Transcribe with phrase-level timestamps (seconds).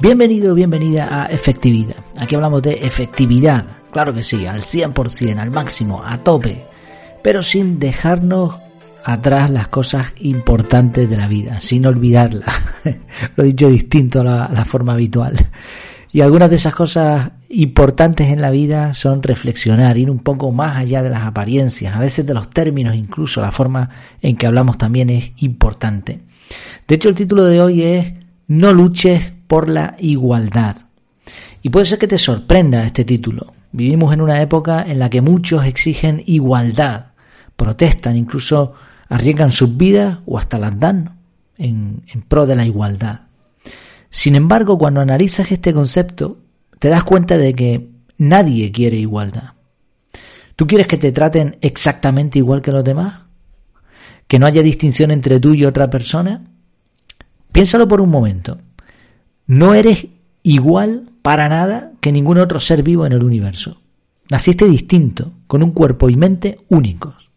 [0.00, 1.96] Bienvenido, bienvenida a Efectividad.
[2.20, 6.66] Aquí hablamos de efectividad, claro que sí, al 100%, al máximo, a tope,
[7.22, 8.56] pero sin dejarnos
[9.04, 12.54] atrás las cosas importantes de la vida, sin olvidarlas.
[13.36, 15.36] Lo he dicho distinto a la, la forma habitual.
[16.12, 20.76] Y algunas de esas cosas importantes en la vida son reflexionar, ir un poco más
[20.76, 23.90] allá de las apariencias, a veces de los términos, incluso la forma
[24.20, 26.20] en que hablamos también es importante.
[26.86, 28.12] De hecho, el título de hoy es
[28.48, 30.78] No luches por la igualdad.
[31.62, 33.54] Y puede ser que te sorprenda este título.
[33.70, 37.12] Vivimos en una época en la que muchos exigen igualdad,
[37.54, 38.72] protestan, incluso
[39.08, 41.20] arriesgan sus vidas o hasta las dan
[41.56, 43.28] en, en pro de la igualdad.
[44.10, 46.38] Sin embargo, cuando analizas este concepto,
[46.80, 49.52] te das cuenta de que nadie quiere igualdad.
[50.56, 53.20] ¿Tú quieres que te traten exactamente igual que los demás?
[54.26, 56.42] ¿Que no haya distinción entre tú y otra persona?
[57.52, 58.58] Piénsalo por un momento.
[59.46, 60.06] No eres
[60.42, 63.80] igual para nada que ningún otro ser vivo en el universo.
[64.30, 67.30] Naciste distinto, con un cuerpo y mente únicos.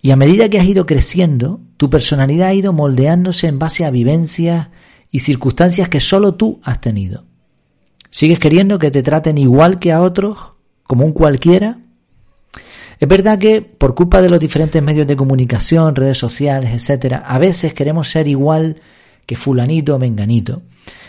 [0.00, 3.90] Y a medida que has ido creciendo, tu personalidad ha ido moldeándose en base a
[3.90, 4.68] vivencias
[5.10, 7.24] y circunstancias que solo tú has tenido.
[8.10, 10.38] ¿Sigues queriendo que te traten igual que a otros,
[10.84, 11.78] como un cualquiera?
[12.98, 17.38] Es verdad que por culpa de los diferentes medios de comunicación, redes sociales, etcétera, a
[17.38, 18.80] veces queremos ser igual
[19.26, 20.62] que fulanito o menganito.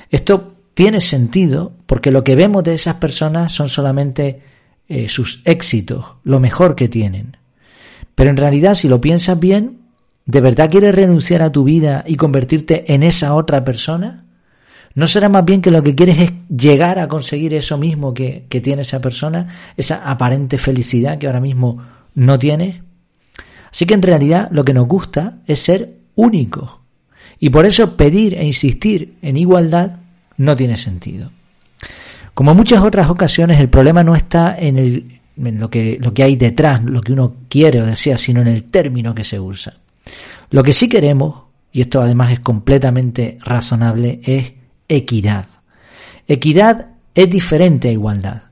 [0.10, 4.42] Esto tiene sentido porque lo que vemos de esas personas son solamente
[4.88, 7.38] eh, sus éxitos, lo mejor que tienen.
[8.16, 9.80] Pero en realidad, si lo piensas bien,
[10.26, 14.26] ¿de verdad quieres renunciar a tu vida y convertirte en esa otra persona?
[14.96, 18.46] ¿No será más bien que lo que quieres es llegar a conseguir eso mismo que,
[18.50, 21.84] que tiene esa persona, esa aparente felicidad que ahora mismo
[22.16, 22.82] no tienes?
[23.72, 26.80] Así que en realidad lo que nos gusta es ser únicos,
[27.40, 29.98] y por eso pedir e insistir en igualdad
[30.38, 31.32] no tiene sentido.
[32.34, 36.14] Como en muchas otras ocasiones, el problema no está en, el, en lo, que, lo
[36.14, 39.40] que hay detrás, lo que uno quiere o desea, sino en el término que se
[39.40, 39.74] usa.
[40.52, 44.54] Lo que sí queremos, y esto además es completamente razonable, es
[44.88, 45.48] equidad.
[46.28, 48.44] Equidad es diferente a igualdad.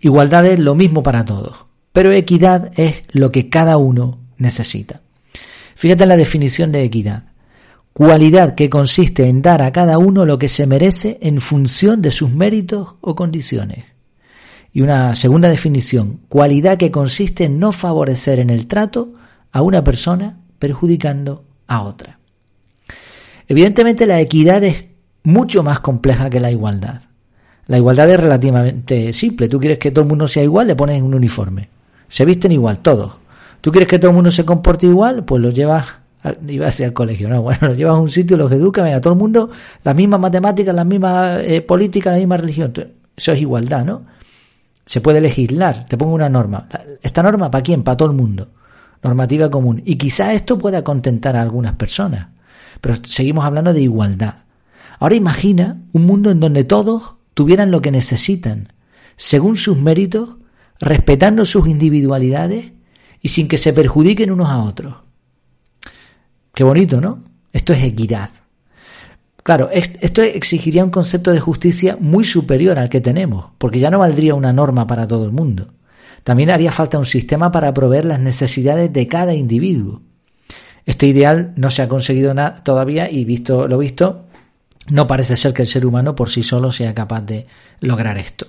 [0.00, 5.00] Igualdad es lo mismo para todos, pero equidad es lo que cada uno necesita.
[5.74, 7.31] Fíjate en la definición de equidad
[7.92, 12.10] cualidad que consiste en dar a cada uno lo que se merece en función de
[12.10, 13.84] sus méritos o condiciones.
[14.72, 19.12] Y una segunda definición, cualidad que consiste en no favorecer en el trato
[19.52, 22.18] a una persona perjudicando a otra.
[23.46, 24.84] Evidentemente la equidad es
[25.24, 27.02] mucho más compleja que la igualdad.
[27.66, 29.48] La igualdad es relativamente simple.
[29.48, 31.68] Tú quieres que todo el mundo sea igual, le pones un uniforme.
[32.08, 33.18] Se visten igual, todos.
[33.60, 35.24] ¿Tú quieres que todo el mundo se comporte igual?
[35.24, 35.86] Pues lo llevas
[36.46, 39.00] iba a ser al colegio, no, bueno, los llevas a un sitio, los educan, a
[39.00, 39.50] todo el mundo,
[39.82, 42.72] las mismas matemáticas, las mismas eh, políticas, la misma religión.
[43.16, 44.02] Eso es igualdad, ¿no?
[44.84, 46.68] Se puede legislar, te pongo una norma.
[47.02, 47.82] ¿Esta norma para quién?
[47.82, 48.48] Para todo el mundo.
[49.02, 49.82] Normativa común.
[49.84, 52.28] Y quizá esto pueda contentar a algunas personas.
[52.80, 54.42] Pero seguimos hablando de igualdad.
[54.98, 58.72] Ahora imagina un mundo en donde todos tuvieran lo que necesitan,
[59.16, 60.36] según sus méritos,
[60.80, 62.72] respetando sus individualidades
[63.20, 64.96] y sin que se perjudiquen unos a otros.
[66.54, 67.24] Qué bonito, ¿no?
[67.52, 68.30] Esto es equidad.
[69.42, 73.98] Claro, esto exigiría un concepto de justicia muy superior al que tenemos, porque ya no
[73.98, 75.68] valdría una norma para todo el mundo.
[76.22, 80.00] También haría falta un sistema para proveer las necesidades de cada individuo.
[80.86, 84.26] Este ideal no se ha conseguido todavía y visto lo visto,
[84.88, 87.46] no parece ser que el ser humano por sí solo sea capaz de
[87.80, 88.46] lograr esto.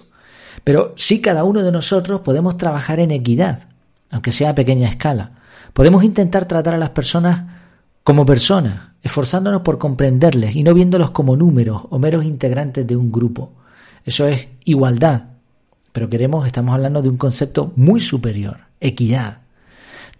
[0.63, 3.67] Pero sí cada uno de nosotros podemos trabajar en equidad,
[4.11, 5.31] aunque sea a pequeña escala.
[5.73, 7.52] Podemos intentar tratar a las personas
[8.03, 13.11] como personas, esforzándonos por comprenderles y no viéndolos como números o meros integrantes de un
[13.11, 13.51] grupo.
[14.05, 15.23] Eso es igualdad.
[15.91, 19.39] Pero queremos, estamos hablando de un concepto muy superior, equidad.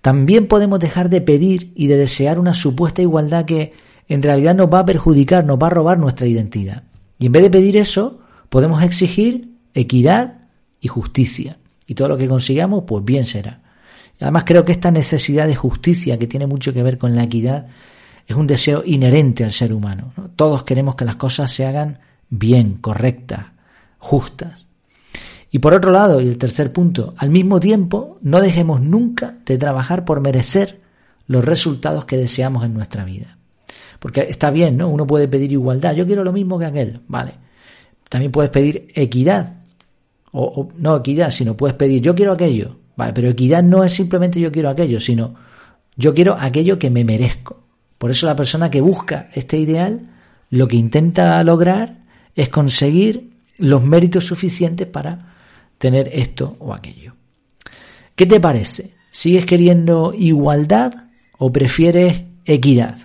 [0.02, 3.74] También podemos dejar de pedir y de desear una supuesta igualdad que
[4.08, 6.84] en realidad nos va a perjudicar, nos va a robar nuestra identidad.
[7.18, 8.20] Y en vez de pedir eso,
[8.50, 10.42] podemos exigir equidad
[10.80, 11.58] y justicia.
[11.88, 13.63] Y todo lo que consigamos, pues bien será.
[14.24, 17.68] Además creo que esta necesidad de justicia que tiene mucho que ver con la equidad
[18.26, 20.14] es un deseo inherente al ser humano.
[20.38, 22.00] Todos queremos que las cosas se hagan
[22.30, 23.48] bien, correctas,
[23.98, 24.66] justas.
[25.52, 29.58] Y por otro lado, y el tercer punto, al mismo tiempo no dejemos nunca de
[29.58, 30.80] trabajar por merecer
[31.28, 33.38] los resultados que deseamos en nuestra vida.
[34.00, 34.88] Porque está bien, ¿no?
[34.88, 37.34] Uno puede pedir igualdad, yo quiero lo mismo que aquel, vale.
[38.08, 39.56] También puedes pedir equidad,
[40.32, 43.94] o, o no equidad, sino puedes pedir yo quiero aquello, Vale, pero equidad no es
[43.94, 45.34] simplemente yo quiero aquello, sino
[45.96, 47.64] yo quiero aquello que me merezco.
[47.98, 50.10] Por eso la persona que busca este ideal,
[50.50, 52.04] lo que intenta lograr
[52.36, 55.36] es conseguir los méritos suficientes para
[55.78, 57.16] tener esto o aquello.
[58.16, 58.94] ¿Qué te parece?
[59.12, 60.94] ¿Sigues queriendo igualdad
[61.38, 62.98] o prefieres equidad?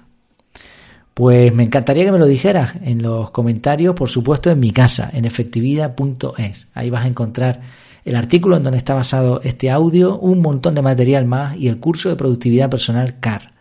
[1.14, 5.10] Pues me encantaría que me lo dijeras en los comentarios, por supuesto, en mi casa,
[5.12, 6.68] en efectividad.es.
[6.74, 7.60] Ahí vas a encontrar
[8.04, 11.78] el artículo en donde está basado este audio, un montón de material más y el
[11.78, 13.52] curso de productividad personal CAR.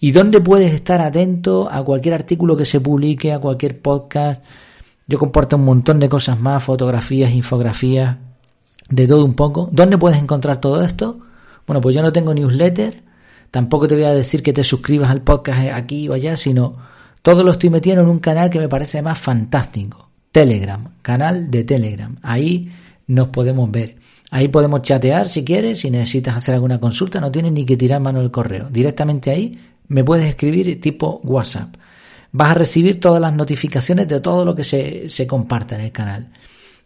[0.00, 4.42] Y donde puedes estar atento a cualquier artículo que se publique, a cualquier podcast.
[5.06, 8.16] Yo comparto un montón de cosas más, fotografías, infografías,
[8.88, 9.68] de todo un poco.
[9.72, 11.18] ¿Dónde puedes encontrar todo esto?
[11.66, 13.02] Bueno, pues yo no tengo newsletter,
[13.50, 16.76] tampoco te voy a decir que te suscribas al podcast aquí o allá, sino
[17.22, 20.08] todo lo estoy metiendo en un canal que me parece más fantástico.
[20.32, 22.16] Telegram, canal de Telegram.
[22.22, 22.70] Ahí
[23.06, 23.96] nos podemos ver.
[24.30, 28.00] Ahí podemos chatear si quieres, si necesitas hacer alguna consulta, no tienes ni que tirar
[28.00, 28.68] mano del correo.
[28.70, 29.58] Directamente ahí
[29.88, 31.74] me puedes escribir tipo WhatsApp.
[32.32, 35.92] Vas a recibir todas las notificaciones de todo lo que se, se comparta en el
[35.92, 36.30] canal.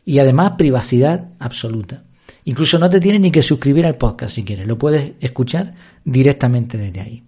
[0.04, 2.02] Y además privacidad absoluta.
[2.46, 5.74] Incluso no te tienes ni que suscribir al podcast si quieres, lo puedes escuchar
[6.04, 7.22] directamente desde ahí.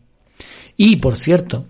[0.76, 1.66] Y por cierto,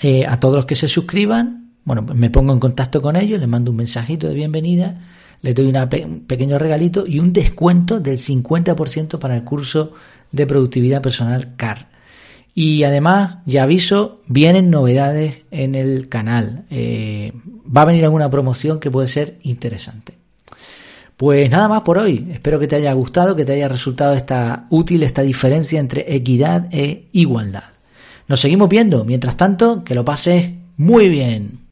[0.00, 3.48] eh, a todos los que se suscriban, bueno, me pongo en contacto con ellos, les
[3.48, 4.98] mando un mensajito de bienvenida,
[5.46, 9.92] les doy un pequeño regalito y un descuento del 50% para el curso
[10.32, 11.86] de productividad personal CAR.
[12.52, 16.64] Y además, ya aviso, vienen novedades en el canal.
[16.68, 17.32] Eh,
[17.64, 20.14] va a venir alguna promoción que puede ser interesante.
[21.16, 22.26] Pues nada más por hoy.
[22.32, 26.66] Espero que te haya gustado, que te haya resultado esta útil esta diferencia entre equidad
[26.72, 27.70] e igualdad.
[28.26, 29.04] Nos seguimos viendo.
[29.04, 31.65] Mientras tanto, que lo pases muy bien.